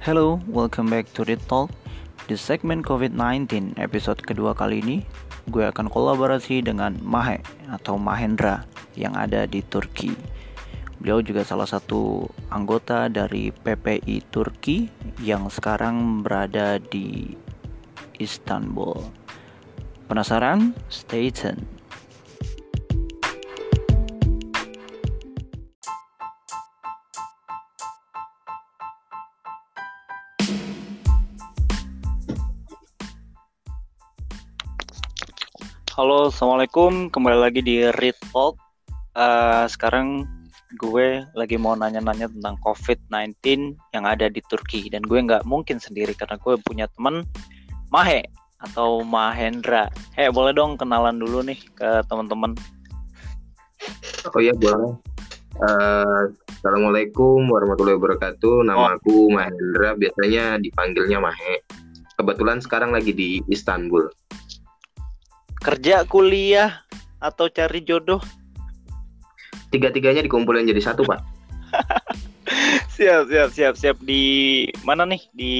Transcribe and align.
Hello, 0.00 0.40
welcome 0.48 0.88
back 0.88 1.12
to 1.12 1.28
Read 1.28 1.44
Talk. 1.44 1.68
Di 2.24 2.32
segmen 2.32 2.80
COVID-19 2.80 3.76
episode 3.76 4.16
kedua 4.24 4.56
kali 4.56 4.80
ini, 4.80 5.04
gue 5.52 5.60
akan 5.60 5.92
kolaborasi 5.92 6.64
dengan 6.64 6.96
Mahe 7.04 7.44
atau 7.68 8.00
Mahendra 8.00 8.64
yang 8.96 9.12
ada 9.12 9.44
di 9.44 9.60
Turki. 9.60 10.16
Beliau 11.04 11.20
juga 11.20 11.44
salah 11.44 11.68
satu 11.68 12.24
anggota 12.48 13.12
dari 13.12 13.52
PPI 13.52 14.24
Turki 14.32 14.88
yang 15.20 15.52
sekarang 15.52 16.24
berada 16.24 16.80
di 16.80 17.36
Istanbul. 18.16 19.04
Penasaran? 20.08 20.72
Stay 20.88 21.28
tuned. 21.28 21.79
Halo, 36.00 36.32
assalamualaikum. 36.32 37.12
Kembali 37.12 37.36
lagi 37.36 37.60
di 37.60 37.84
Read 37.84 38.16
Talk. 38.32 38.56
Uh, 39.12 39.68
sekarang 39.68 40.24
gue 40.80 41.28
lagi 41.36 41.60
mau 41.60 41.76
nanya-nanya 41.76 42.24
tentang 42.32 42.56
COVID-19 42.64 43.76
yang 43.92 44.08
ada 44.08 44.32
di 44.32 44.40
Turki 44.48 44.88
dan 44.88 45.04
gue 45.04 45.20
nggak 45.20 45.44
mungkin 45.44 45.76
sendiri 45.76 46.16
karena 46.16 46.40
gue 46.40 46.56
punya 46.64 46.88
teman 46.96 47.28
Mahe 47.92 48.24
atau 48.64 49.04
Mahendra. 49.04 49.92
Hei, 50.16 50.32
boleh 50.32 50.56
dong 50.56 50.80
kenalan 50.80 51.20
dulu 51.20 51.44
nih 51.44 51.60
ke 51.76 52.00
teman-teman. 52.08 52.56
Oh 54.24 54.40
iya 54.40 54.56
boleh. 54.56 54.96
Uh, 55.60 56.32
Assalamualaikum 56.48 57.44
warahmatullahi 57.44 58.00
wabarakatuh. 58.00 58.64
Nama 58.64 58.88
oh. 58.88 58.96
aku 58.96 59.36
Mahendra, 59.36 59.92
biasanya 60.00 60.56
dipanggilnya 60.64 61.20
Mahe. 61.20 61.60
Kebetulan 62.16 62.64
sekarang 62.64 62.88
lagi 62.88 63.12
di 63.12 63.44
Istanbul 63.52 64.08
kerja 65.60 66.08
kuliah 66.08 66.80
atau 67.20 67.52
cari 67.52 67.84
jodoh? 67.84 68.20
Tiga-tiganya 69.70 70.24
dikumpulin 70.24 70.66
jadi 70.66 70.82
satu 70.82 71.06
pak. 71.06 71.20
Siap 73.00 73.32
siap 73.32 73.48
siap 73.56 73.74
siap. 73.80 73.96
Di 74.04 74.66
mana 74.84 75.08
nih? 75.08 75.22
Di 75.32 75.54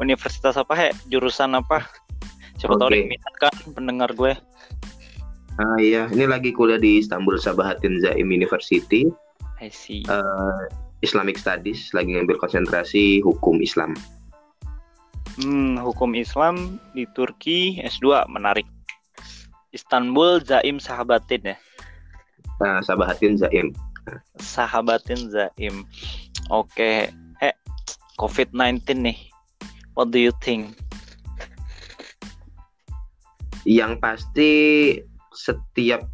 universitas 0.00 0.56
apa 0.56 0.72
he? 0.72 0.88
Jurusan 1.12 1.52
apa? 1.52 1.84
Siapa 2.56 2.80
okay. 2.80 3.12
tahu 3.12 3.36
kan 3.36 3.54
pendengar 3.76 4.16
gue. 4.16 4.32
Ah 5.60 5.76
iya. 5.76 6.08
Ini 6.08 6.24
lagi 6.24 6.56
kuliah 6.56 6.80
di 6.80 7.04
Istanbul 7.04 7.36
Sabahatin 7.36 8.00
Zaim 8.00 8.32
University. 8.32 9.12
I 9.60 9.68
see. 9.68 10.08
Uh, 10.08 10.64
Islamic 11.04 11.36
Studies. 11.36 11.92
Lagi 11.92 12.16
ngambil 12.16 12.40
konsentrasi 12.40 13.20
hukum 13.20 13.60
Islam. 13.60 13.92
Hmm 15.36 15.76
hukum 15.76 16.16
Islam 16.16 16.80
di 16.96 17.04
Turki 17.12 17.84
S2 17.84 18.32
menarik 18.32 18.64
Istanbul 19.74 20.42
Zaim 20.42 20.78
Sahabatin 20.78 21.54
ya. 21.54 21.56
Nah, 22.62 22.80
Sahabatin 22.80 23.36
Zaim. 23.36 23.74
Sahabatin 24.38 25.28
Zaim. 25.28 25.84
Oke, 26.48 27.10
eh 27.42 27.54
COVID-19 28.16 29.02
nih. 29.02 29.18
What 29.96 30.12
do 30.12 30.20
you 30.20 30.32
think? 30.44 30.76
Yang 33.66 33.92
pasti 33.98 34.50
setiap 35.34 36.06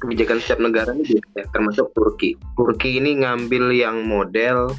kebijakan 0.00 0.40
setiap 0.40 0.60
negara 0.60 0.90
ini 0.92 1.16
ya, 1.36 1.44
termasuk 1.52 1.92
Turki. 1.96 2.36
Turki 2.56 3.00
ini 3.00 3.24
ngambil 3.24 3.72
yang 3.72 4.04
model 4.04 4.72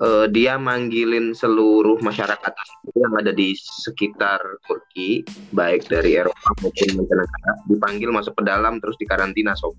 uh, 0.00 0.26
dia 0.28 0.60
manggilin 0.60 1.32
seluruh 1.32 2.00
masyarakat 2.04 2.52
yang 2.96 3.12
ada 3.16 3.32
di 3.32 3.56
sekitar 3.56 4.40
Turki, 4.68 5.24
baik 5.52 5.88
dari 5.88 6.20
Eropa 6.20 6.50
maupun 6.60 6.88
mancanegara, 7.00 7.52
dipanggil 7.68 8.10
masuk 8.12 8.34
ke 8.36 8.42
dalam 8.44 8.78
terus 8.82 8.96
dikarantina 9.00 9.56
sob. 9.56 9.72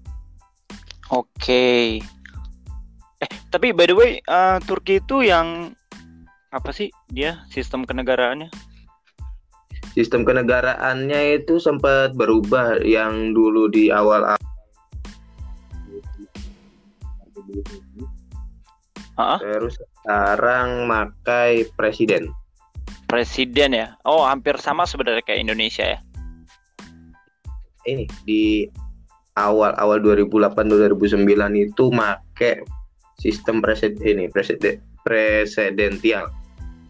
Oke. 1.13 1.27
Okay. 1.39 1.85
Eh, 3.17 3.31
tapi 3.49 3.73
by 3.73 3.89
the 3.89 3.95
way, 3.97 4.11
uh, 4.29 4.61
Turki 4.61 5.01
itu 5.01 5.25
yang 5.25 5.73
apa 6.53 6.69
sih 6.71 6.93
dia 7.09 7.43
sistem 7.49 7.83
kenegaraannya? 7.83 8.49
Sistem 9.97 10.21
kenegaraannya 10.21 11.41
itu 11.41 11.57
sempat 11.57 12.13
berubah 12.13 12.85
yang 12.85 13.33
dulu 13.33 13.65
di 13.65 13.89
awal. 13.89 14.37
Terus 19.17 19.73
sekarang 20.07 20.87
makai 20.87 21.67
presiden. 21.75 22.31
Presiden 23.11 23.75
ya? 23.75 23.99
Oh, 24.07 24.23
hampir 24.23 24.55
sama 24.55 24.87
sebenarnya 24.87 25.19
kayak 25.19 25.43
Indonesia 25.43 25.83
ya. 25.83 25.99
Ini 27.83 28.07
di 28.23 28.71
awal-awal 29.35 29.99
2008 29.99 30.55
2009 30.95 31.27
itu 31.59 31.83
make 31.91 32.63
sistem 33.19 33.59
presiden 33.59 33.99
ini 33.99 34.25
presiden 34.31 34.79
presidensial. 35.03 36.31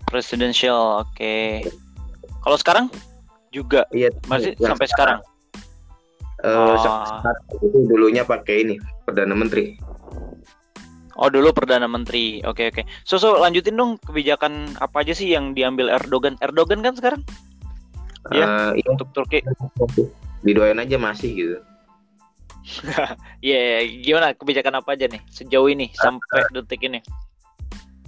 Presidensial, 0.06 1.02
oke. 1.02 1.10
Okay. 1.18 1.66
Kalau 2.46 2.58
sekarang 2.62 2.86
juga 3.50 3.90
iya, 3.98 4.14
masih 4.30 4.54
sampai 4.62 4.86
sekarang. 4.86 5.26
sekarang. 5.26 6.46
Uh, 6.46 6.78
oh. 6.78 7.02
sekarang 7.02 7.46
itu 7.66 7.78
dulunya 7.90 8.22
pakai 8.22 8.62
ini 8.62 8.76
perdana 9.10 9.34
menteri. 9.34 9.74
Oh 11.18 11.34
dulu 11.34 11.50
perdana 11.50 11.90
menteri. 11.90 12.46
Oke 12.46 12.70
oke. 12.70 12.86
So 13.02 13.18
so 13.18 13.42
lanjutin 13.42 13.74
dong 13.74 13.98
kebijakan 14.06 14.78
apa 14.78 15.02
aja 15.02 15.18
sih 15.18 15.34
yang 15.34 15.58
diambil 15.58 15.90
Erdogan? 15.90 16.38
Erdogan 16.46 16.86
kan 16.86 16.94
sekarang? 16.94 17.22
Uh, 18.30 18.38
ya 18.38 18.48
iya. 18.78 18.88
untuk 18.94 19.10
Turki. 19.18 19.42
Didoain 20.46 20.78
aja 20.78 21.02
masih 21.02 21.32
gitu. 21.34 21.58
Iya, 23.40 23.80
yeah, 23.80 24.04
gimana 24.04 24.36
kebijakan 24.36 24.84
apa 24.84 25.00
aja 25.00 25.08
nih 25.08 25.24
sejauh 25.32 25.72
ini 25.72 25.88
uh, 25.88 26.04
sampai 26.04 26.52
detik 26.52 26.84
ini? 26.84 27.00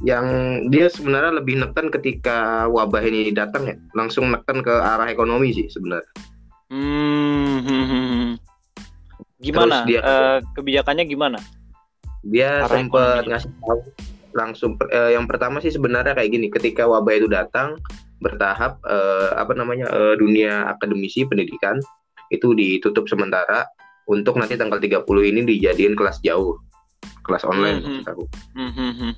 Yang 0.04 0.26
dia 0.72 0.88
sebenarnya 0.92 1.40
lebih 1.40 1.60
neken 1.64 1.88
ketika 1.92 2.68
wabah 2.68 3.04
ini 3.04 3.32
datang 3.32 3.72
ya, 3.72 3.76
langsung 3.96 4.28
neken 4.32 4.60
ke 4.60 4.72
arah 4.72 5.08
ekonomi 5.08 5.56
sih 5.56 5.68
sebenarnya. 5.72 6.12
Hmm, 6.70 7.64
hmm, 7.64 7.86
hmm. 7.88 8.08
hmm. 8.12 8.32
gimana? 9.40 9.88
dia, 9.88 10.04
uh, 10.04 10.38
kebijakannya 10.60 11.08
gimana? 11.08 11.40
Dia 12.26 12.68
sempat 12.68 13.24
ngasih 13.26 13.52
tahu 13.64 13.80
langsung 14.36 14.78
eh, 14.92 15.16
yang 15.18 15.26
pertama 15.26 15.58
sih 15.64 15.74
sebenarnya 15.74 16.14
kayak 16.14 16.30
gini 16.30 16.48
ketika 16.52 16.86
wabah 16.86 17.16
itu 17.18 17.28
datang 17.32 17.80
bertahap 18.20 18.78
eh, 18.86 19.32
apa 19.36 19.54
namanya 19.56 19.90
eh, 19.90 20.16
dunia 20.20 20.70
akademisi 20.70 21.26
pendidikan 21.26 21.80
itu 22.30 22.54
ditutup 22.54 23.10
sementara 23.10 23.66
untuk 24.10 24.38
nanti 24.38 24.58
tanggal 24.58 24.78
30 24.78 25.06
ini 25.34 25.40
dijadiin 25.46 25.98
kelas 25.98 26.22
jauh 26.22 26.60
kelas 27.26 27.46
online 27.46 27.82
mm 27.82 28.02
-hmm. 28.06 28.26
Mm 28.58 28.72
-hmm. 28.74 29.12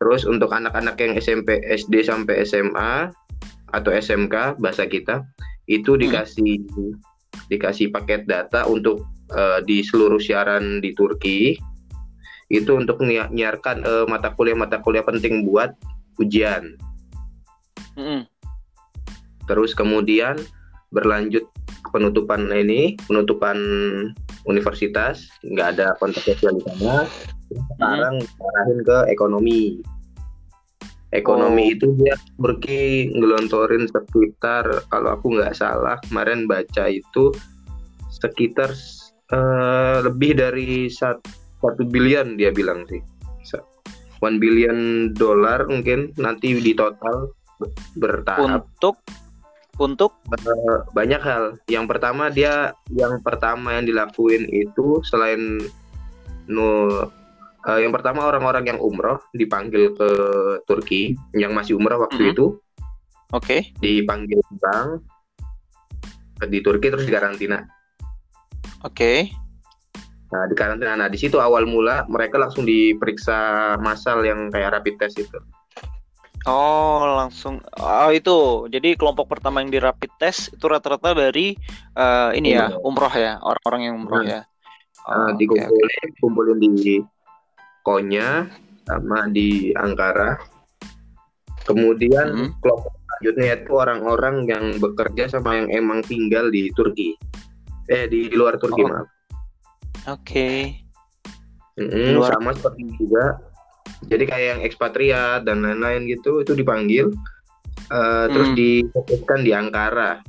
terus 0.00 0.24
untuk 0.24 0.52
anak-anak 0.52 0.96
yang 1.00 1.12
SMP 1.20 1.60
SD 1.64 2.04
sampai 2.06 2.44
SMA 2.44 3.10
atau 3.74 3.90
SMK 3.92 4.60
bahasa 4.62 4.86
kita 4.88 5.26
itu 5.66 5.96
mm. 5.96 6.00
dikasih 6.06 6.54
mm. 6.62 6.92
dikasih 7.52 7.92
paket 7.92 8.24
data 8.24 8.64
untuk 8.64 9.04
uh, 9.34 9.60
di 9.64 9.82
seluruh 9.84 10.20
siaran 10.20 10.80
di 10.80 10.94
Turki 10.96 11.56
itu 12.46 12.78
untuk 12.78 13.02
menyiarkan 13.02 13.82
uh, 13.82 14.06
mata 14.06 14.30
kuliah-mata 14.30 14.78
kuliah 14.82 15.02
penting 15.02 15.42
buat 15.42 15.74
ujian. 16.22 16.78
Mm. 17.98 18.28
Terus 19.50 19.74
kemudian 19.74 20.38
berlanjut 20.94 21.42
penutupan 21.90 22.46
ini, 22.54 22.94
penutupan 23.06 23.58
universitas, 24.46 25.26
nggak 25.42 25.78
ada 25.78 25.86
kontak 25.98 26.22
sosial 26.22 26.54
di 26.54 26.62
sana. 26.62 27.06
Sekarang 27.50 28.22
mm. 28.22 28.46
arahin 28.46 28.80
ke 28.86 28.98
ekonomi. 29.10 29.62
Ekonomi 31.14 31.70
oh. 31.70 31.74
itu 31.78 31.86
dia 32.02 32.18
pergi 32.34 33.14
ngelontorin 33.14 33.86
sekitar 33.86 34.66
kalau 34.90 35.14
aku 35.14 35.38
nggak 35.38 35.54
salah 35.54 35.96
kemarin 36.10 36.50
baca 36.50 36.90
itu 36.90 37.30
sekitar 38.10 38.74
uh, 39.30 40.02
lebih 40.02 40.34
dari 40.34 40.90
satu 40.90 41.45
satu 41.72 41.82
bilion 41.88 42.38
dia 42.38 42.54
bilang 42.54 42.86
sih. 42.86 43.02
One 44.24 44.40
billion 44.40 45.12
dollar 45.12 45.68
mungkin 45.68 46.16
nanti 46.16 46.56
di 46.56 46.72
total 46.72 47.32
bertahap. 47.96 48.64
Untuk 48.64 48.96
untuk? 49.76 50.16
Uh, 50.32 50.88
banyak 50.96 51.20
hal. 51.20 51.60
Yang 51.68 51.84
pertama 51.92 52.32
dia 52.32 52.72
yang 52.88 53.20
pertama 53.20 53.76
yang 53.76 53.84
dilakuin 53.84 54.48
itu 54.48 55.04
selain 55.04 55.60
no 56.48 56.88
uh, 57.68 57.78
yang 57.78 57.92
pertama 57.92 58.24
orang-orang 58.24 58.72
yang 58.72 58.78
umroh 58.80 59.20
dipanggil 59.36 59.92
ke 59.92 60.10
Turki 60.64 61.12
yang 61.36 61.52
masih 61.52 61.76
umroh 61.76 62.00
waktu 62.00 62.16
mm 62.16 62.24
-hmm. 62.24 62.34
itu. 62.36 62.46
Oke. 63.34 63.58
Okay. 63.58 63.60
dipanggil 63.82 64.40
bank 64.62 65.02
di 66.48 66.58
Turki 66.64 66.88
terus 66.88 67.04
dikarantina. 67.04 67.68
Oke. 68.80 69.28
okay 69.28 69.45
Nah, 70.26 70.44
di 70.50 70.54
karantina. 70.58 70.98
Nah, 70.98 71.06
di 71.06 71.18
situ 71.18 71.38
awal 71.38 71.70
mula 71.70 72.02
mereka 72.10 72.38
langsung 72.40 72.66
diperiksa 72.66 73.74
massal 73.78 74.26
yang 74.26 74.50
kayak 74.50 74.74
rapid 74.74 74.98
test 74.98 75.22
itu. 75.22 75.38
Oh, 76.46 77.02
langsung. 77.18 77.58
Oh, 77.78 78.10
itu. 78.14 78.70
Jadi 78.70 78.94
kelompok 78.94 79.26
pertama 79.26 79.62
yang 79.62 79.70
di 79.70 79.82
rapid 79.82 80.14
test 80.18 80.54
itu 80.54 80.66
rata-rata 80.70 81.10
dari 81.10 81.58
uh, 81.98 82.30
ini 82.34 82.54
ya, 82.54 82.70
umroh 82.86 83.10
ya, 83.10 83.42
orang-orang 83.42 83.80
yang 83.82 83.94
umroh 83.98 84.22
hmm. 84.22 84.30
ya. 84.30 84.40
Oh, 85.06 85.26
uh, 85.26 85.30
dikumpulin, 85.34 85.86
okay, 85.86 86.02
okay. 86.06 86.18
kumpulin 86.22 86.58
di 86.58 87.02
Konya 87.82 88.46
sama 88.86 89.26
di 89.30 89.74
Ankara. 89.74 90.38
Kemudian 91.66 92.26
hmm. 92.30 92.62
kelompok 92.62 92.94
selanjutnya 92.94 93.46
itu 93.58 93.72
orang-orang 93.74 94.36
yang 94.46 94.64
bekerja 94.78 95.26
sama 95.26 95.58
yang 95.58 95.70
emang 95.74 96.02
tinggal 96.06 96.46
di 96.50 96.70
Turki. 96.74 97.18
Eh 97.90 98.06
di, 98.06 98.30
di 98.30 98.36
luar 98.38 98.54
Turki, 98.58 98.86
oh. 98.86 98.90
maaf. 98.90 99.15
Oke. 100.06 100.82
Okay. 101.76 102.14
Luar... 102.16 102.32
sama 102.32 102.56
seperti 102.56 102.88
juga 102.96 103.36
jadi 104.04 104.24
kayak 104.28 104.46
yang 104.56 104.60
ekspatriat 104.64 105.40
dan 105.48 105.64
lain-lain 105.64 106.08
gitu 106.08 106.40
itu 106.40 106.52
dipanggil 106.52 107.12
uh, 107.92 107.96
hmm. 107.96 108.28
terus 108.32 108.50
difokuskan 108.56 109.40
di 109.44 109.52
Ankara 109.56 110.20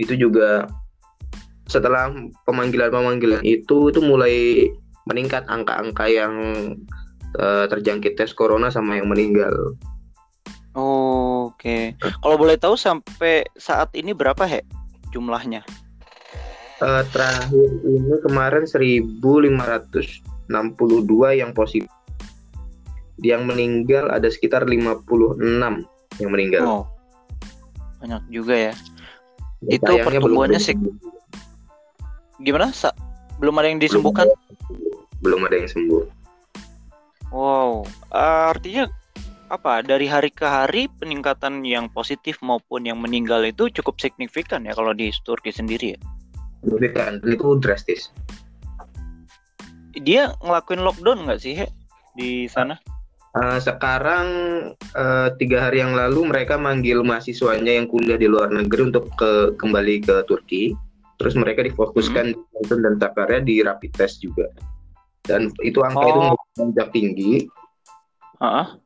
itu 0.00 0.16
juga 0.16 0.66
setelah 1.70 2.10
pemanggilan-pemanggilan 2.48 3.46
itu 3.46 3.94
itu 3.94 4.00
mulai 4.02 4.66
meningkat 5.06 5.46
angka-angka 5.46 6.10
yang 6.10 6.34
uh, 7.38 7.64
terjangkit 7.70 8.18
tes 8.18 8.34
corona 8.34 8.72
sama 8.74 8.98
yang 8.98 9.06
meninggal. 9.06 9.54
Oh, 10.74 11.50
Oke, 11.50 11.94
okay. 11.98 12.14
kalau 12.22 12.38
boleh 12.38 12.54
tahu 12.54 12.78
sampai 12.78 13.42
saat 13.58 13.90
ini 13.94 14.14
berapa 14.14 14.46
he 14.46 14.62
jumlahnya? 15.10 15.66
Uh, 16.80 17.04
terakhir 17.12 17.68
ini 17.84 18.16
kemarin 18.24 18.64
1562 18.64 20.16
yang 21.36 21.52
positif 21.52 21.92
yang 23.20 23.44
meninggal 23.44 24.08
ada 24.08 24.32
sekitar 24.32 24.64
56 24.64 25.04
yang 26.20 26.30
meninggal. 26.32 26.64
Oh. 26.64 26.84
Banyak 28.00 28.24
juga 28.32 28.56
ya. 28.56 28.74
ya 29.68 29.76
itu 29.76 29.92
pertumbuhannya 30.00 30.56
sih 30.56 30.72
gimana? 32.40 32.72
Sa 32.72 32.96
belum 33.36 33.60
ada 33.60 33.68
yang 33.68 33.80
disembuhkan? 33.80 34.28
Belum 35.20 35.44
ada 35.44 35.60
yang 35.60 35.68
sembuh. 35.68 36.04
Wow, 37.30 37.84
artinya 38.50 38.88
apa? 39.52 39.84
Dari 39.84 40.08
hari 40.08 40.32
ke 40.32 40.48
hari 40.48 40.88
peningkatan 40.98 41.60
yang 41.62 41.92
positif 41.92 42.40
maupun 42.40 42.88
yang 42.88 42.98
meninggal 42.98 43.44
itu 43.44 43.68
cukup 43.68 44.00
signifikan 44.00 44.64
ya 44.64 44.72
kalau 44.72 44.96
di 44.96 45.12
Turki 45.22 45.52
sendiri 45.52 45.94
ya? 45.94 46.00
Signifikan, 46.60 47.20
itu 47.24 47.56
drastis. 47.60 48.12
Dia 49.96 50.36
ngelakuin 50.44 50.84
lockdown 50.84 51.26
nggak 51.26 51.40
sih 51.40 51.54
he, 51.56 51.66
di 52.14 52.46
sana? 52.46 52.78
Uh, 53.30 53.62
sekarang 53.62 54.26
uh, 54.98 55.30
tiga 55.38 55.70
hari 55.70 55.78
yang 55.78 55.94
lalu 55.94 56.26
mereka 56.26 56.58
manggil 56.58 57.06
mahasiswanya 57.06 57.78
yang 57.78 57.86
kuliah 57.86 58.18
di 58.18 58.26
luar 58.26 58.50
negeri 58.50 58.90
untuk 58.90 59.06
ke 59.14 59.54
kembali 59.54 60.02
ke 60.02 60.26
Turki. 60.26 60.74
Terus 61.20 61.38
mereka 61.38 61.62
difokuskan 61.62 62.32
hmm. 62.32 62.64
di 62.64 62.74
dan 62.80 62.96
Sakarya 62.98 63.38
di 63.44 63.62
rapid 63.62 63.92
test 63.94 64.24
juga. 64.24 64.50
Dan 65.22 65.52
itu 65.62 65.78
angka 65.84 66.00
oh. 66.00 66.10
itu 66.10 66.20
melonjak 66.58 66.88
tinggi. 66.90 67.32
Uh-uh. 68.40 68.80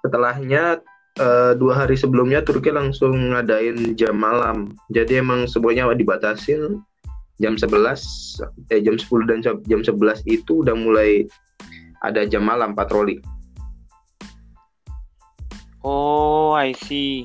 Setelahnya 0.00 0.80
uh, 1.20 1.52
dua 1.58 1.84
hari 1.84 1.98
sebelumnya 1.98 2.40
Turki 2.40 2.72
langsung 2.72 3.34
ngadain 3.34 3.98
jam 4.00 4.16
malam. 4.16 4.72
Jadi 4.94 5.20
emang 5.20 5.44
semuanya 5.44 5.90
dibatasin 5.92 6.80
jam 7.40 7.56
11 7.56 8.70
eh 8.70 8.80
jam 8.84 8.96
10 9.00 9.28
dan 9.28 9.38
jam 9.42 9.80
11 9.80 10.28
itu 10.28 10.60
udah 10.62 10.76
mulai 10.76 11.24
ada 12.04 12.24
jam 12.28 12.44
malam 12.44 12.76
patroli. 12.76 13.20
Oh, 15.80 16.52
I 16.52 16.76
see. 16.76 17.24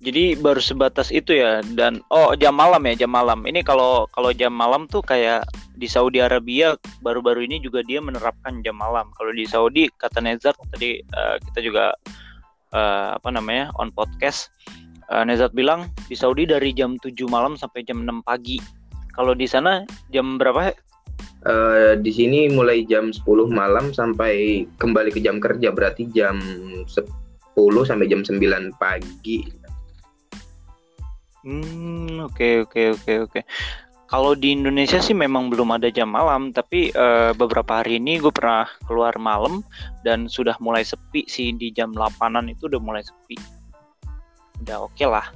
Jadi 0.00 0.32
baru 0.32 0.64
sebatas 0.64 1.12
itu 1.12 1.36
ya 1.36 1.60
dan 1.76 2.00
oh 2.08 2.32
jam 2.32 2.56
malam 2.56 2.80
ya 2.88 3.04
jam 3.04 3.12
malam. 3.12 3.44
Ini 3.44 3.60
kalau 3.60 4.08
kalau 4.16 4.32
jam 4.32 4.48
malam 4.48 4.88
tuh 4.88 5.04
kayak 5.04 5.44
di 5.76 5.84
Saudi 5.84 6.24
Arabia 6.24 6.72
baru-baru 7.04 7.44
ini 7.44 7.60
juga 7.60 7.84
dia 7.84 8.00
menerapkan 8.00 8.64
jam 8.64 8.80
malam. 8.80 9.12
Kalau 9.20 9.28
di 9.36 9.44
Saudi 9.44 9.92
kata 10.00 10.24
Nezat 10.24 10.56
tadi 10.72 11.04
uh, 11.04 11.36
kita 11.44 11.60
juga 11.60 11.92
uh, 12.72 13.20
apa 13.20 13.28
namanya 13.28 13.68
on 13.76 13.92
podcast 13.92 14.48
uh, 15.12 15.20
Nezat 15.20 15.52
bilang 15.52 15.92
di 16.08 16.16
Saudi 16.16 16.48
dari 16.48 16.72
jam 16.72 16.96
7 16.96 17.12
malam 17.28 17.60
sampai 17.60 17.84
jam 17.84 18.00
6 18.00 18.24
pagi. 18.24 18.79
Kalau 19.14 19.32
di 19.34 19.46
sana 19.46 19.84
jam 20.14 20.38
berapa? 20.38 20.74
Uh, 21.40 21.96
di 21.96 22.12
sini 22.12 22.52
mulai 22.52 22.84
jam 22.84 23.16
10 23.16 23.24
malam 23.48 23.96
sampai 23.96 24.68
kembali 24.76 25.08
ke 25.08 25.24
jam 25.24 25.40
kerja 25.40 25.72
berarti 25.72 26.04
jam 26.12 26.36
10 26.84 26.88
sampai 27.88 28.06
jam 28.08 28.20
9 28.20 28.36
pagi. 28.76 29.48
Hmm, 31.40 32.20
oke 32.28 32.36
okay, 32.36 32.52
oke 32.60 32.76
okay, 32.76 32.86
oke 32.92 33.00
okay, 33.00 33.16
oke. 33.24 33.40
Kalau 34.10 34.34
di 34.34 34.50
Indonesia 34.50 34.98
sih 34.98 35.14
memang 35.14 35.54
belum 35.54 35.70
ada 35.70 35.86
jam 35.86 36.10
malam, 36.10 36.50
tapi 36.50 36.90
uh, 36.98 37.30
beberapa 37.30 37.78
hari 37.78 38.02
ini 38.02 38.18
gue 38.18 38.34
pernah 38.34 38.66
keluar 38.90 39.14
malam 39.22 39.62
dan 40.02 40.26
sudah 40.26 40.58
mulai 40.58 40.82
sepi 40.82 41.30
sih 41.30 41.54
di 41.54 41.70
jam 41.70 41.94
8-an 41.94 42.50
itu 42.50 42.66
udah 42.66 42.82
mulai 42.82 43.06
sepi. 43.06 43.38
Udah 44.66 44.82
oke 44.82 44.98
okay 44.98 45.06
lah. 45.06 45.30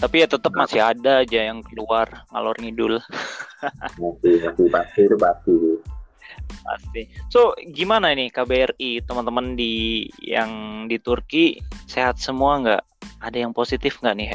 Tapi 0.00 0.24
ya 0.24 0.26
tetap 0.26 0.56
masih 0.56 0.80
ada 0.80 1.20
aja 1.20 1.40
yang 1.52 1.60
keluar 1.60 2.24
ngalor 2.32 2.56
ngidul. 2.56 2.96
Pasti, 3.60 4.40
pasti, 4.40 4.64
pasti 4.72 5.00
itu 5.04 5.16
pasti 5.20 5.52
pasti. 6.64 7.02
So 7.28 7.52
gimana 7.76 8.12
ini 8.12 8.32
KBRI 8.32 9.04
teman-teman 9.04 9.52
di 9.52 10.06
yang 10.24 10.84
di 10.88 10.96
Turki 11.00 11.60
sehat 11.84 12.16
semua 12.16 12.60
nggak? 12.60 12.82
Ada 13.20 13.44
yang 13.44 13.52
positif 13.52 14.00
nggak 14.00 14.16
nih? 14.16 14.28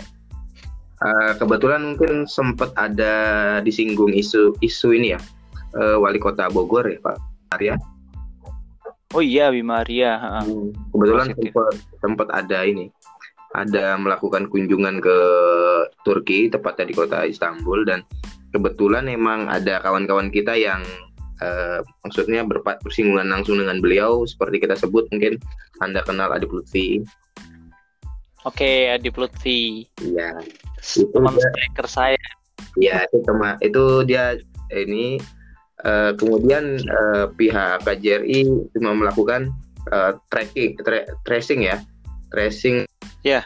Uh, 1.01 1.33
kebetulan 1.41 1.93
mungkin 1.93 2.29
sempat 2.29 2.71
ada 2.79 3.13
disinggung 3.59 4.15
isu 4.15 4.55
isu 4.63 4.95
ini 4.95 5.17
ya 5.17 5.19
uh, 5.75 5.99
wali 5.99 6.21
kota 6.21 6.47
Bogor 6.47 6.87
ya 6.87 7.01
Pak 7.03 7.17
Arya. 7.57 7.75
Oh 9.13 9.23
iya 9.23 9.51
Bima 9.51 9.83
Arya. 9.83 10.43
Hmm, 10.45 10.71
kebetulan 10.93 11.27
sempat 11.35 11.73
sempat 11.99 12.27
ada 12.31 12.59
ini 12.63 12.93
ada 13.55 13.95
melakukan 13.95 14.51
kunjungan 14.51 14.99
ke 14.99 15.17
Turki 16.03 16.51
tepatnya 16.51 16.91
di 16.91 16.95
kota 16.95 17.23
Istanbul. 17.23 17.87
Dan 17.87 18.03
kebetulan 18.51 19.07
emang 19.07 19.47
ada 19.47 19.79
kawan-kawan 19.79 20.27
kita 20.29 20.59
yang 20.59 20.83
uh, 21.39 21.79
maksudnya 22.03 22.43
berpat 22.43 22.83
bersinggungan 22.83 23.31
langsung 23.31 23.57
dengan 23.59 23.79
beliau. 23.79 24.27
Seperti 24.27 24.59
kita 24.59 24.75
sebut 24.75 25.07
mungkin 25.09 25.39
anda 25.79 26.03
kenal 26.03 26.35
Adi 26.35 26.47
Lutfi. 26.51 26.99
Oke 28.43 28.91
Adi 28.91 29.09
Lutfi. 29.09 29.87
Iya. 30.03 30.43
Teman 30.83 31.33
striker 31.33 31.87
saya. 31.87 32.25
Iya 32.75 33.07
itu 33.07 33.23
teman 33.23 33.55
itu 33.63 34.03
dia 34.03 34.35
ini 34.75 35.15
uh, 35.87 36.11
kemudian 36.19 36.79
uh, 36.91 37.31
pihak 37.35 37.87
KJRI 37.87 38.47
cuma 38.75 38.91
melakukan 38.95 39.51
uh, 39.95 40.19
tracking 40.27 40.75
tra 40.83 41.07
tracing 41.23 41.63
ya 41.63 41.79
tracing. 42.35 42.83
Ya. 43.23 43.39
Yeah. 43.39 43.43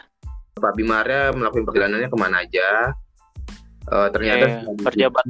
Pak 0.58 0.74
Bimarnya 0.74 1.30
melakukan 1.32 1.64
perjalanannya 1.70 2.10
ke 2.10 2.18
mana 2.18 2.42
aja. 2.42 2.92
Uh, 3.88 4.10
ternyata 4.12 4.60
yeah, 4.60 4.76
perjabat 4.84 5.24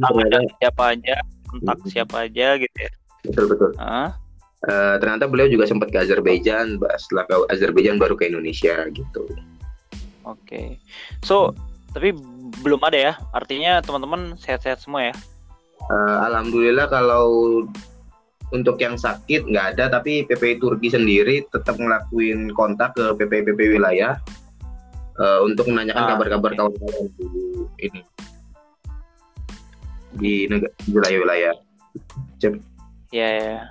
siapa 0.58 0.82
aja 0.96 1.16
kontak 1.50 1.78
hmm. 1.82 1.90
siapa 1.90 2.16
aja 2.30 2.46
gitu 2.58 2.76
ya. 2.78 2.92
Betul 3.26 3.44
betul. 3.50 3.70
Uh, 3.80 4.94
ternyata 5.00 5.24
beliau 5.24 5.48
juga 5.48 5.64
sempat 5.66 5.88
ke 5.88 5.98
Azerbaijan 5.98 6.76
setelah 7.00 7.24
ke 7.26 7.34
Azerbaijan 7.50 7.98
baru 7.98 8.14
ke 8.14 8.30
Indonesia 8.30 8.86
gitu. 8.92 9.26
Oke. 10.24 10.46
Okay. 10.46 10.68
so 11.26 11.50
tapi 11.90 12.14
belum 12.62 12.80
ada 12.86 12.98
ya? 12.98 13.12
Artinya 13.34 13.82
teman-teman 13.82 14.38
sehat-sehat 14.38 14.78
semua 14.84 15.10
ya? 15.10 15.14
Uh, 15.90 16.18
alhamdulillah 16.30 16.86
kalau 16.86 17.24
untuk 18.50 18.76
yang 18.82 18.98
sakit 18.98 19.46
nggak 19.46 19.76
ada 19.76 20.00
tapi 20.00 20.26
PPI 20.26 20.58
Turki 20.58 20.90
sendiri 20.90 21.46
tetap 21.50 21.78
ngelakuin 21.78 22.50
kontak 22.54 22.98
ke 22.98 23.14
PPI 23.14 23.42
PPI 23.50 23.68
wilayah 23.78 24.18
uh, 25.18 25.40
untuk 25.46 25.70
menanyakan 25.70 26.02
ah, 26.02 26.08
kabar-kabar 26.14 26.50
ah, 26.50 26.54
okay. 26.54 26.58
kawan-kawan 26.58 27.06
ini 27.78 28.00
di 30.10 30.50
wilayah-wilayah. 30.90 31.54
Ya, 32.42 32.50
yeah, 33.14 33.70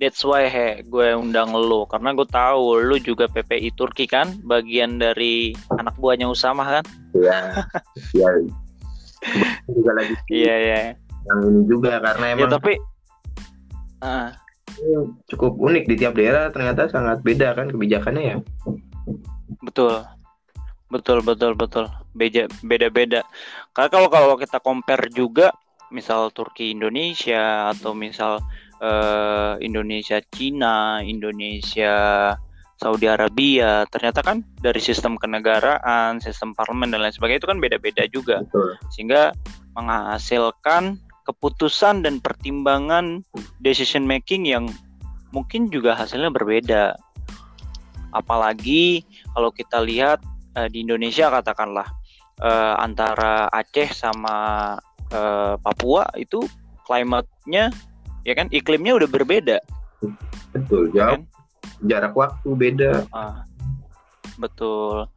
That's 0.00 0.20
why 0.26 0.50
he, 0.50 0.82
gue 0.84 1.14
undang 1.14 1.54
lo 1.54 1.86
karena 1.88 2.12
gue 2.12 2.26
tahu 2.28 2.82
lo 2.82 2.96
juga 2.98 3.30
PPI 3.30 3.72
Turki 3.78 4.04
kan, 4.04 4.34
bagian 4.44 4.98
dari 4.98 5.56
anak 5.78 5.96
buahnya 5.96 6.28
Usama 6.28 6.80
kan? 6.80 6.84
Iya. 7.16 7.38
Iya. 8.18 8.28
juga 9.70 9.90
lagi. 9.94 10.14
Iya, 10.26 10.54
iya. 10.58 10.78
Yang 11.30 11.40
ini 11.46 11.60
juga 11.70 12.02
karena 12.02 12.24
ya, 12.26 12.32
emang 12.34 12.42
Ya 12.42 12.46
tapi 12.50 12.72
uh, 14.02 14.28
cukup 15.30 15.56
unik 15.56 15.84
di 15.88 15.94
tiap 15.96 16.18
daerah 16.18 16.50
ternyata 16.50 16.90
sangat 16.90 17.22
beda 17.22 17.54
kan 17.54 17.70
kebijakannya 17.70 18.22
ya. 18.22 18.36
Betul. 19.62 20.02
Betul, 20.92 21.24
betul, 21.24 21.56
betul. 21.56 21.88
Beda 22.12 22.44
beda-beda. 22.60 23.24
Karena 23.72 23.88
kalau 23.88 24.08
kalau 24.12 24.36
kita 24.36 24.60
compare 24.60 25.08
juga 25.08 25.48
misal 25.88 26.28
Turki 26.36 26.72
Indonesia 26.72 27.72
atau 27.72 27.96
misal 27.96 28.44
uh, 28.80 29.56
Indonesia 29.60 30.20
Cina, 30.28 31.00
Indonesia 31.00 31.94
Saudi 32.76 33.06
Arabia. 33.08 33.88
Ternyata 33.88 34.20
kan 34.20 34.44
dari 34.60 34.82
sistem 34.82 35.16
kenegaraan, 35.16 36.20
sistem 36.20 36.52
parlemen 36.52 36.92
dan 36.92 37.00
lain 37.00 37.14
sebagainya 37.14 37.40
itu 37.40 37.48
kan 37.48 37.60
beda-beda 37.62 38.04
juga. 38.10 38.44
Betul. 38.44 38.76
Sehingga 38.92 39.32
menghasilkan 39.72 41.00
keputusan 41.22 42.02
dan 42.02 42.18
pertimbangan 42.18 43.22
decision 43.62 44.06
making 44.06 44.46
yang 44.46 44.66
mungkin 45.32 45.72
juga 45.72 45.96
hasilnya 45.96 46.30
berbeda. 46.30 46.94
Apalagi 48.12 49.02
kalau 49.32 49.50
kita 49.50 49.80
lihat 49.80 50.20
uh, 50.58 50.68
di 50.68 50.84
Indonesia 50.84 51.32
katakanlah 51.32 51.88
uh, 52.44 52.76
antara 52.78 53.48
Aceh 53.48 53.90
sama 53.96 54.76
uh, 55.10 55.54
Papua 55.56 56.04
itu 56.20 56.44
klimatnya 56.84 57.72
ya 58.22 58.34
kan 58.36 58.52
iklimnya 58.52 58.98
udah 59.00 59.08
berbeda. 59.08 59.58
Betul, 60.52 60.92
jauh. 60.92 61.18
Kan? 61.18 61.22
Jarak 61.88 62.14
waktu 62.14 62.48
beda. 62.52 63.08
Uh, 63.10 63.42
betul. 64.38 65.08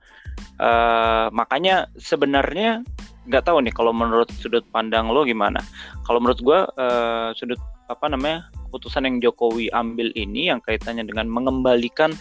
Uh, 0.55 1.27
makanya 1.35 1.91
sebenarnya 1.99 2.87
nggak 3.25 3.43
tahu 3.45 3.61
nih 3.65 3.73
kalau 3.73 3.91
menurut 3.91 4.29
sudut 4.37 4.65
pandang 4.69 5.09
lo 5.09 5.25
gimana. 5.25 5.61
Kalau 6.05 6.21
menurut 6.21 6.39
gue 6.41 6.59
uh, 6.77 7.29
sudut 7.33 7.57
apa 7.85 8.09
namanya 8.09 8.49
keputusan 8.69 9.05
yang 9.05 9.17
Jokowi 9.21 9.69
ambil 9.73 10.09
ini 10.17 10.49
yang 10.49 10.59
kaitannya 10.61 11.05
dengan 11.05 11.29
mengembalikan 11.29 12.13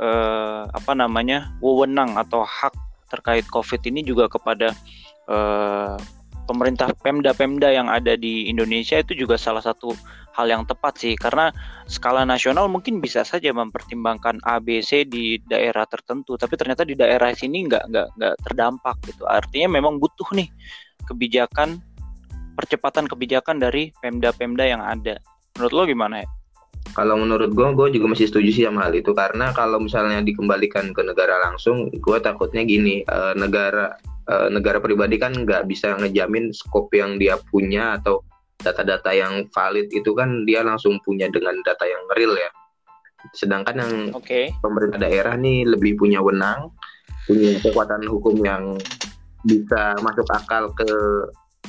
uh, 0.00 0.64
apa 0.72 0.92
namanya 0.96 1.52
wewenang 1.60 2.16
atau 2.16 2.42
hak 2.42 2.72
terkait 3.12 3.44
COVID 3.50 3.84
ini 3.90 4.00
juga 4.06 4.30
kepada 4.30 4.72
uh, 5.28 5.98
pemerintah 6.50 6.90
Pemda-Pemda 7.02 7.70
yang 7.70 7.86
ada 7.86 8.18
di 8.18 8.50
Indonesia 8.50 8.98
itu 8.98 9.14
juga 9.14 9.38
salah 9.38 9.62
satu 9.62 9.94
hal 10.40 10.48
yang 10.48 10.64
tepat 10.64 10.96
sih. 10.96 11.14
Karena 11.14 11.52
skala 11.84 12.24
nasional 12.24 12.66
mungkin 12.66 12.98
bisa 12.98 13.22
saja 13.22 13.52
mempertimbangkan 13.52 14.40
ABC 14.42 15.04
di 15.06 15.38
daerah 15.44 15.84
tertentu. 15.84 16.40
Tapi 16.40 16.56
ternyata 16.56 16.82
di 16.88 16.96
daerah 16.96 17.30
sini 17.36 17.68
nggak 17.68 17.84
nggak 17.92 18.08
nggak 18.16 18.34
terdampak 18.48 18.96
gitu. 19.04 19.28
Artinya 19.28 19.76
memang 19.76 20.00
butuh 20.00 20.26
nih 20.32 20.48
kebijakan 21.04 21.78
percepatan 22.56 23.08
kebijakan 23.08 23.60
dari 23.60 23.92
Pemda-Pemda 24.00 24.64
yang 24.64 24.82
ada. 24.84 25.20
Menurut 25.56 25.72
lo 25.72 25.82
gimana 25.88 26.24
ya? 26.24 26.28
Kalau 26.90 27.14
menurut 27.14 27.54
gue, 27.54 27.68
gue 27.76 27.88
juga 28.00 28.06
masih 28.16 28.26
setuju 28.26 28.50
sih 28.50 28.64
sama 28.66 28.88
hal 28.88 28.96
itu. 28.96 29.14
Karena 29.14 29.54
kalau 29.54 29.78
misalnya 29.78 30.24
dikembalikan 30.24 30.90
ke 30.90 31.02
negara 31.04 31.38
langsung, 31.38 31.92
gue 31.92 32.18
takutnya 32.18 32.66
gini, 32.66 33.06
uh, 33.06 33.36
negara 33.36 33.94
uh, 34.26 34.48
negara 34.50 34.82
pribadi 34.82 35.18
kan 35.18 35.34
nggak 35.34 35.70
bisa 35.70 35.94
ngejamin 35.98 36.50
skop 36.50 36.90
yang 36.94 37.18
dia 37.18 37.38
punya 37.50 38.00
atau 38.00 38.22
data-data 38.60 39.10
yang 39.12 39.48
valid 39.50 39.88
itu 39.92 40.12
kan 40.12 40.44
dia 40.44 40.60
langsung 40.60 41.00
punya 41.02 41.28
dengan 41.32 41.56
data 41.64 41.84
yang 41.88 42.02
real 42.16 42.36
ya. 42.36 42.50
Sedangkan 43.36 43.76
yang 43.76 43.92
okay. 44.16 44.52
pemerintah 44.64 45.00
daerah 45.00 45.36
nih 45.36 45.68
lebih 45.68 46.00
punya 46.00 46.24
wenang, 46.24 46.72
punya 47.28 47.60
kekuatan 47.60 48.04
hukum 48.08 48.40
yang 48.44 48.76
bisa 49.44 49.96
masuk 50.04 50.28
akal 50.28 50.68
ke 50.76 50.88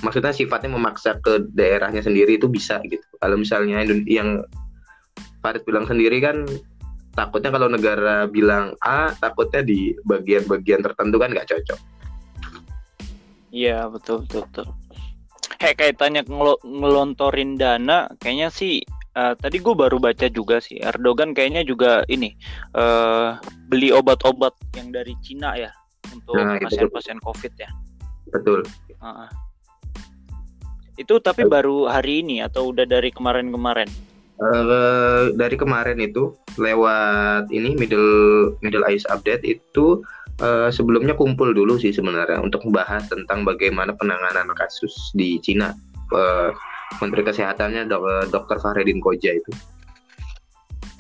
maksudnya 0.04 0.36
sifatnya 0.36 0.76
memaksa 0.76 1.20
ke 1.24 1.44
daerahnya 1.56 2.04
sendiri 2.04 2.36
itu 2.36 2.48
bisa 2.48 2.80
gitu. 2.88 3.04
Kalau 3.20 3.36
misalnya 3.40 3.84
yang 4.08 4.44
Farid 5.42 5.64
bilang 5.66 5.88
sendiri 5.88 6.22
kan 6.22 6.46
takutnya 7.16 7.52
kalau 7.52 7.68
negara 7.68 8.28
bilang 8.28 8.76
A 8.84 9.12
takutnya 9.20 9.62
di 9.66 9.96
bagian-bagian 10.08 10.82
tertentu 10.84 11.16
kan 11.20 11.32
nggak 11.32 11.50
cocok. 11.50 11.80
Iya 13.52 13.92
betul 13.92 14.24
betul 14.24 14.48
betul. 14.48 14.68
Kayak 15.62 15.77
kaitannya 15.77 16.25
ngel 16.25 16.58
ngelontorin 16.65 17.53
dana, 17.53 18.10
kayaknya 18.18 18.50
sih 18.50 18.82
uh, 19.13 19.38
tadi 19.38 19.62
gue 19.62 19.77
baru 19.77 20.01
baca 20.01 20.25
juga 20.32 20.58
sih 20.58 20.82
Erdogan 20.82 21.38
kayaknya 21.38 21.62
juga 21.62 22.01
ini 22.10 22.34
uh, 22.74 23.38
beli 23.70 23.94
obat-obat 23.94 24.58
yang 24.74 24.89
dari 24.89 25.13
Cina 25.22 25.53
ya 25.53 25.70
untuk 26.10 26.34
nah, 26.34 26.58
pasien-pasien 26.58 27.22
COVID 27.22 27.53
ya. 27.62 27.70
Betul. 28.34 28.65
Uh, 28.98 29.30
itu 31.00 31.18
tapi 31.22 31.48
baru 31.48 31.88
hari 31.88 32.25
ini 32.25 32.44
atau 32.44 32.74
udah 32.74 32.89
dari 32.89 33.13
kemarin-kemarin? 33.13 33.88
Uh, 34.41 35.30
dari 35.38 35.53
kemarin 35.53 36.01
itu 36.01 36.34
lewat 36.58 37.53
ini 37.53 37.77
middle 37.77 38.58
middle 38.65 38.82
ice 38.89 39.06
update 39.13 39.46
itu 39.46 40.01
uh, 40.42 40.70
sebelumnya 40.74 41.14
kumpul 41.14 41.54
dulu 41.54 41.78
sih 41.78 41.94
sebenarnya 41.94 42.42
untuk 42.42 42.66
membahas 42.66 43.08
tentang 43.08 43.46
bagaimana 43.46 43.94
penanganan 43.96 44.50
kasus 44.58 45.14
di 45.14 45.38
Cina. 45.40 45.72
Uh, 46.12 46.52
Menteri 47.00 47.24
Kesehatannya 47.24 47.88
dok, 47.88 48.04
uh, 48.04 48.26
Dr. 48.28 48.60
Fahredin 48.60 49.00
Koja 49.00 49.32
itu. 49.32 49.52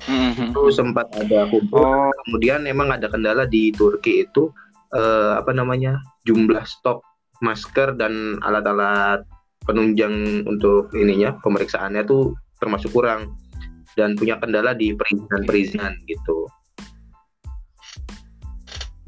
Mm-hmm. 0.07 0.55
Itu 0.55 0.71
sempat 0.71 1.11
ada 1.13 1.51
kumpul. 1.51 1.83
Oh. 1.83 2.09
Kemudian 2.25 2.63
emang 2.63 2.95
ada 2.95 3.11
kendala 3.11 3.43
di 3.43 3.75
Turki 3.75 4.23
itu 4.23 4.49
uh, 4.95 5.35
apa 5.35 5.51
namanya 5.51 5.99
jumlah 6.23 6.63
stok 6.63 7.03
masker 7.43 7.99
dan 7.99 8.39
alat-alat 8.45 9.25
penunjang 9.65 10.45
untuk 10.47 10.89
ininya 10.95 11.37
pemeriksaannya 11.41 12.07
tuh 12.07 12.33
termasuk 12.57 12.93
kurang 12.93 13.33
dan 13.99 14.15
punya 14.15 14.39
kendala 14.39 14.71
di 14.71 14.95
perizinan-perizinan 14.95 15.99
gitu. 16.07 16.47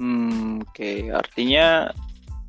Hmm, 0.04 0.60
oke. 0.60 0.76
Okay. 0.76 1.08
Artinya 1.08 1.88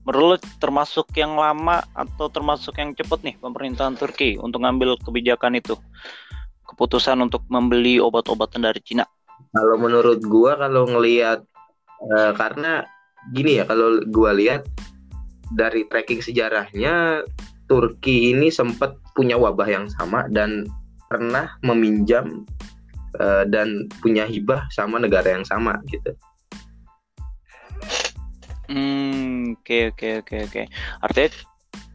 menurut 0.02 0.42
termasuk 0.58 1.06
yang 1.14 1.38
lama 1.38 1.86
atau 1.94 2.26
termasuk 2.26 2.74
yang 2.82 2.90
cepat 2.98 3.22
nih 3.22 3.38
pemerintahan 3.38 3.94
Turki 3.94 4.34
untuk 4.42 4.66
ngambil 4.66 4.98
kebijakan 4.98 5.54
itu? 5.54 5.78
Keputusan 6.66 7.22
untuk 7.22 7.46
membeli 7.46 8.02
obat-obatan 8.02 8.66
dari 8.66 8.82
Cina. 8.82 9.06
Kalau 9.54 9.78
menurut 9.78 10.18
gua 10.26 10.58
kalau 10.58 10.90
ngelihat 10.90 11.46
uh, 12.10 12.34
karena 12.34 12.82
gini 13.30 13.62
ya 13.62 13.64
kalau 13.70 14.02
gua 14.10 14.34
lihat 14.34 14.66
dari 15.54 15.86
tracking 15.86 16.18
sejarahnya 16.18 17.22
Turki 17.70 18.34
ini 18.34 18.50
sempat 18.50 18.98
punya 19.14 19.38
wabah 19.38 19.70
yang 19.70 19.86
sama 19.94 20.26
dan 20.34 20.66
pernah 21.06 21.54
meminjam 21.62 22.42
uh, 23.22 23.46
dan 23.46 23.86
punya 24.02 24.26
hibah 24.26 24.66
sama 24.74 24.98
negara 24.98 25.38
yang 25.38 25.46
sama 25.46 25.78
gitu. 25.86 26.10
Hmm, 28.68 29.58
oke 29.60 29.94
oke 29.94 30.08
oke 30.24 30.36
oke. 30.48 30.62
Artinya 31.04 31.30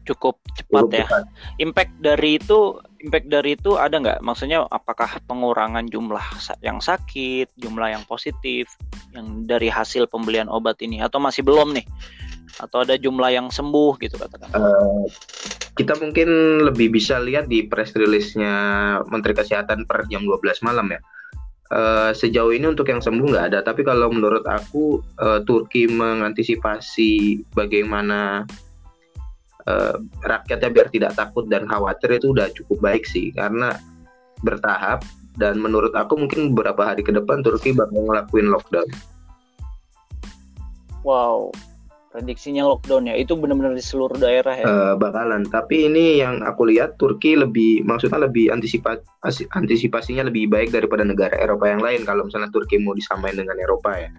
cukup 0.08 0.36
cepat 0.56 0.82
cukup 0.86 0.90
ya. 0.94 1.06
Cepat. 1.06 1.24
Impact 1.62 1.92
dari 2.02 2.30
itu, 2.40 2.58
impact 3.04 3.26
dari 3.30 3.50
itu 3.54 3.70
ada 3.78 3.96
nggak? 4.00 4.18
Maksudnya 4.24 4.66
apakah 4.70 5.20
pengurangan 5.28 5.86
jumlah 5.86 6.22
yang 6.64 6.82
sakit, 6.82 7.50
jumlah 7.60 7.94
yang 7.94 8.04
positif, 8.06 8.70
yang 9.14 9.46
dari 9.46 9.70
hasil 9.70 10.10
pembelian 10.10 10.50
obat 10.50 10.80
ini, 10.82 11.02
atau 11.02 11.22
masih 11.22 11.46
belum 11.46 11.76
nih? 11.76 11.86
Atau 12.58 12.82
ada 12.84 12.98
jumlah 12.98 13.30
yang 13.30 13.48
sembuh 13.48 13.96
gitu 14.02 14.18
katakan? 14.20 14.50
Uh, 14.52 15.06
kita 15.78 15.96
mungkin 15.96 16.60
lebih 16.66 16.92
bisa 16.92 17.22
lihat 17.22 17.48
di 17.48 17.64
press 17.64 17.94
release-nya 17.96 18.52
Menteri 19.08 19.32
Kesehatan 19.32 19.86
per 19.88 20.04
jam 20.10 20.26
12 20.26 20.66
malam 20.66 20.90
ya 20.92 21.00
Uh, 21.70 22.10
sejauh 22.10 22.50
ini 22.50 22.66
untuk 22.66 22.90
yang 22.90 22.98
sembuh 22.98 23.30
nggak 23.30 23.46
ada, 23.54 23.62
tapi 23.62 23.86
kalau 23.86 24.10
menurut 24.10 24.42
aku 24.42 24.98
uh, 25.22 25.38
Turki 25.46 25.86
mengantisipasi 25.86 27.46
bagaimana 27.54 28.42
uh, 29.70 29.94
rakyatnya 30.26 30.66
biar 30.66 30.90
tidak 30.90 31.14
takut 31.14 31.46
dan 31.46 31.70
khawatir 31.70 32.18
itu 32.18 32.34
udah 32.34 32.50
cukup 32.58 32.90
baik 32.90 33.06
sih, 33.06 33.30
karena 33.38 33.78
bertahap 34.42 35.06
dan 35.38 35.62
menurut 35.62 35.94
aku 35.94 36.18
mungkin 36.18 36.50
beberapa 36.50 36.90
hari 36.90 37.06
ke 37.06 37.14
depan 37.14 37.46
Turki 37.46 37.70
bakal 37.70 38.02
ngelakuin 38.02 38.50
lockdown. 38.50 38.90
Wow, 41.06 41.54
prediksinya 42.10 42.66
lockdown 42.66 43.08
ya. 43.08 43.14
Itu 43.16 43.38
benar-benar 43.38 43.72
di 43.72 43.82
seluruh 43.82 44.18
daerah 44.18 44.54
ya? 44.58 44.66
Uh, 44.66 44.94
bakalan. 44.98 45.46
Tapi 45.46 45.86
ini 45.86 46.18
yang 46.18 46.42
aku 46.42 46.66
lihat 46.68 46.98
Turki 46.98 47.38
lebih 47.38 47.86
maksudnya 47.86 48.26
lebih 48.26 48.50
antisipasi 48.50 49.46
antisipasinya 49.54 50.26
lebih 50.26 50.50
baik 50.50 50.74
daripada 50.74 51.06
negara 51.06 51.38
Eropa 51.38 51.70
yang 51.70 51.80
lain 51.80 52.02
kalau 52.02 52.26
misalnya 52.26 52.50
Turki 52.50 52.82
mau 52.82 52.92
disamain 52.92 53.38
dengan 53.38 53.56
Eropa 53.56 53.94
ya. 53.94 54.10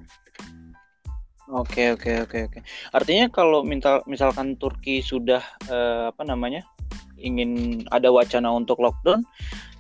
Oke 1.52 1.92
oke 1.92 2.24
oke 2.24 2.38
oke. 2.48 2.60
Artinya 2.96 3.28
kalau 3.28 3.68
misal 3.68 4.00
misalkan 4.08 4.56
Turki 4.56 5.04
sudah 5.04 5.44
uh, 5.68 6.16
apa 6.16 6.24
namanya 6.24 6.64
ingin 7.20 7.84
ada 7.92 8.10
wacana 8.10 8.50
untuk 8.56 8.80
lockdown, 8.82 9.22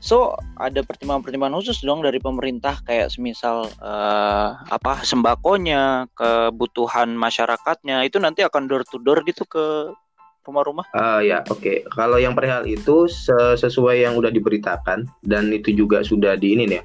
So 0.01 0.33
ada 0.57 0.81
pertimbangan-pertimbangan 0.81 1.61
khusus 1.61 1.85
dong 1.85 2.01
dari 2.01 2.17
pemerintah 2.17 2.81
kayak 2.89 3.13
semisal 3.13 3.69
uh, 3.77 4.57
apa 4.73 5.05
sembakonya, 5.05 6.09
kebutuhan 6.17 7.13
masyarakatnya 7.13 8.01
itu 8.09 8.17
nanti 8.17 8.41
akan 8.41 8.65
door 8.65 8.81
to 8.81 8.97
door 8.97 9.21
gitu 9.21 9.45
ke 9.45 9.93
rumah-rumah? 10.41 10.89
Uh, 10.97 11.21
ya 11.21 11.45
oke. 11.45 11.61
Okay. 11.61 11.77
Kalau 11.93 12.17
yang 12.17 12.33
perihal 12.33 12.65
itu 12.65 13.05
sesuai 13.61 14.01
yang 14.01 14.17
udah 14.17 14.33
diberitakan 14.33 15.05
dan 15.21 15.53
itu 15.53 15.69
juga 15.69 16.01
sudah 16.01 16.33
di 16.33 16.57
ini 16.57 16.65
nih. 16.65 16.83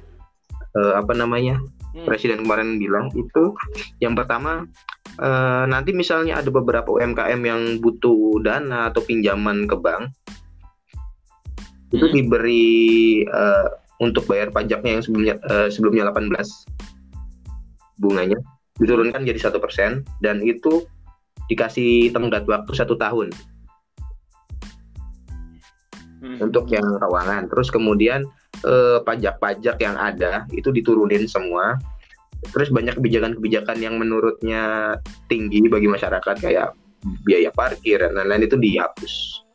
Uh, 0.77 1.01
apa 1.01 1.17
namanya? 1.17 1.57
Hmm. 1.97 2.05
Presiden 2.05 2.45
kemarin 2.45 2.77
bilang 2.77 3.09
itu 3.17 3.57
yang 3.97 4.13
pertama 4.13 4.69
uh, 5.17 5.65
nanti 5.65 5.89
misalnya 5.89 6.37
ada 6.37 6.53
beberapa 6.53 6.93
UMKM 6.93 7.41
yang 7.41 7.61
butuh 7.81 8.45
dana 8.45 8.93
atau 8.93 9.01
pinjaman 9.01 9.65
ke 9.65 9.73
bank 9.73 10.13
itu 11.93 12.05
hmm. 12.05 12.13
diberi 12.13 13.23
uh, 13.27 13.67
untuk 14.03 14.27
bayar 14.29 14.53
pajaknya 14.53 14.99
yang 14.99 15.03
sebelumnya 15.03 15.35
uh, 15.47 15.67
sebelumnya 15.71 16.09
18. 16.11 16.29
bunganya 17.97 18.37
diturunkan 18.77 19.25
jadi 19.25 19.39
satu 19.41 19.57
persen 19.57 20.05
dan 20.21 20.37
itu 20.45 20.85
dikasih 21.49 22.13
tenggat 22.13 22.45
waktu 22.45 22.71
satu 22.77 22.93
tahun 22.93 23.33
hmm. 26.21 26.43
untuk 26.43 26.69
yang 26.69 26.85
keuangan. 26.99 27.49
Terus 27.49 27.69
kemudian 27.71 28.27
eh, 28.61 28.99
pajak-pajak 29.01 29.77
yang 29.81 29.95
ada 29.97 30.45
itu 30.53 30.69
diturunin 30.69 31.25
semua. 31.25 31.79
Terus 32.53 32.69
banyak 32.69 33.01
kebijakan-kebijakan 33.01 33.81
yang 33.81 33.97
menurutnya 33.97 34.93
tinggi 35.25 35.65
bagi 35.65 35.89
masyarakat 35.89 36.35
kayak 36.37 36.69
biaya 37.25 37.49
parkir 37.49 37.97
dan 37.97 38.13
lain-lain 38.13 38.45
itu 38.45 38.57
dihapus. 38.61 39.46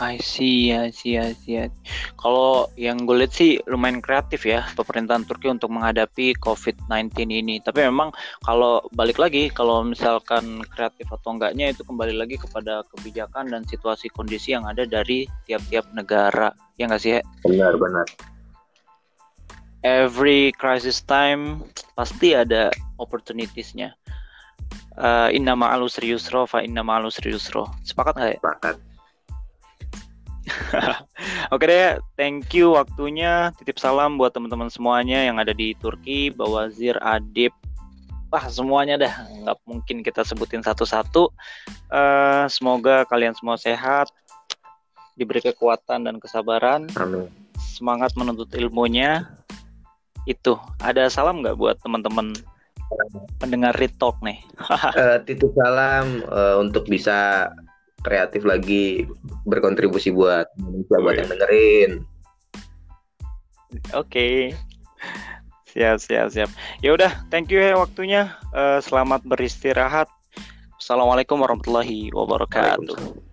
I 0.00 0.16
see, 0.24 0.72
I 0.72 0.88
see, 0.88 1.20
I 1.20 1.36
see. 1.36 1.68
Kalau 2.16 2.72
yang 2.80 3.04
gue 3.04 3.20
lihat 3.20 3.36
sih 3.36 3.60
lumayan 3.68 4.00
kreatif 4.00 4.48
ya 4.48 4.64
pemerintahan 4.72 5.28
Turki 5.28 5.52
untuk 5.52 5.68
menghadapi 5.68 6.32
COVID-19 6.40 7.12
ini. 7.28 7.60
Tapi 7.60 7.84
memang 7.84 8.08
kalau 8.40 8.80
balik 8.96 9.20
lagi, 9.20 9.52
kalau 9.52 9.84
misalkan 9.84 10.64
kreatif 10.72 11.04
atau 11.12 11.36
enggaknya 11.36 11.76
itu 11.76 11.84
kembali 11.84 12.16
lagi 12.16 12.40
kepada 12.40 12.80
kebijakan 12.88 13.52
dan 13.52 13.68
situasi 13.68 14.08
kondisi 14.08 14.56
yang 14.56 14.64
ada 14.64 14.88
dari 14.88 15.28
tiap-tiap 15.44 15.84
negara. 15.92 16.56
Ya 16.80 16.88
nggak 16.88 17.02
sih? 17.02 17.20
Benar, 17.44 17.76
benar. 17.76 18.08
Every 19.84 20.56
crisis 20.56 21.04
time 21.04 21.68
pasti 22.00 22.32
ada 22.32 22.72
opportunitiesnya. 22.96 23.92
Uh, 24.96 25.28
inna 25.32 25.52
ma'alu 25.52 25.88
seriusro 25.88 26.48
fa 26.48 26.64
inna 26.64 26.80
ma'alu 26.80 27.12
seriusro. 27.12 27.68
Sepakat 27.84 28.16
nggak 28.16 28.30
ya? 28.32 28.40
Sepakat 28.40 28.76
Oke 31.54 31.64
deh, 31.68 31.98
thank 32.18 32.50
you 32.54 32.74
waktunya. 32.74 33.50
Titip 33.60 33.78
salam 33.78 34.18
buat 34.18 34.34
teman-teman 34.34 34.68
semuanya 34.68 35.22
yang 35.22 35.38
ada 35.38 35.54
di 35.54 35.74
Turki, 35.78 36.32
Bawazir, 36.32 36.98
Adib, 37.02 37.54
wah 38.32 38.46
semuanya 38.48 38.96
dah. 38.98 39.14
Nggak 39.44 39.58
mungkin 39.68 39.96
kita 40.00 40.24
sebutin 40.24 40.64
satu-satu. 40.64 41.30
Uh, 41.92 42.48
semoga 42.48 43.04
kalian 43.06 43.36
semua 43.36 43.60
sehat, 43.60 44.08
diberi 45.14 45.44
kekuatan 45.44 46.08
dan 46.08 46.16
kesabaran. 46.18 46.88
Amin. 46.96 47.28
Semangat 47.60 48.16
menuntut 48.16 48.48
ilmunya. 48.56 49.28
Itu, 50.24 50.56
ada 50.78 51.10
salam 51.10 51.42
nggak 51.42 51.58
buat 51.58 51.76
teman-teman 51.82 52.32
pendengar 53.40 53.74
Retalk 53.76 54.20
nih? 54.22 54.38
uh, 54.68 55.18
titip 55.26 55.52
salam 55.56 56.22
uh, 56.28 56.60
untuk 56.60 56.86
bisa 56.86 57.50
kreatif 58.02 58.42
lagi 58.42 59.06
berkontribusi 59.46 60.10
buat 60.10 60.46
Indonesia 60.58 60.96
buat 61.00 61.14
yang 61.16 61.30
dengerin. 61.30 61.90
Oke. 63.96 64.06
Okay. 64.06 64.36
Siap, 65.72 66.04
siap, 66.04 66.28
siap. 66.28 66.50
Ya 66.84 66.92
udah, 66.92 67.24
thank 67.32 67.48
you 67.48 67.56
ya 67.56 67.72
waktunya. 67.80 68.36
Uh, 68.52 68.76
selamat 68.84 69.24
beristirahat. 69.24 70.04
Assalamualaikum 70.76 71.40
warahmatullahi 71.40 72.12
wabarakatuh. 72.12 73.31